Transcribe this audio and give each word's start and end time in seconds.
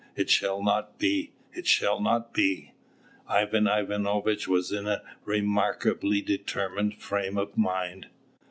It 0.15 0.31
shall 0.31 0.63
not 0.63 0.97
be, 0.97 1.31
it 1.53 1.67
shall 1.67 2.01
not 2.01 2.33
be!" 2.33 2.71
Ivan 3.27 3.67
Ivanovitch 3.67 4.47
was 4.47 4.71
in 4.71 4.87
a 4.87 5.03
remarkably 5.25 6.21
determined 6.23 6.95
frame 6.95 7.37
of 7.37 7.55
mind. 7.55 8.07